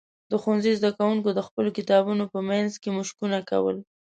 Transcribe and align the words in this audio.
د 0.31 0.33
ښوونځي 0.41 0.71
زده 0.79 0.89
کوونکي 0.97 1.31
د 1.33 1.39
خپلو 1.47 1.69
کتابونو 1.77 2.23
په 2.33 2.39
منځ 2.49 2.71
کې 2.81 2.89
مشقونه 2.97 3.37
کول. 3.49 3.77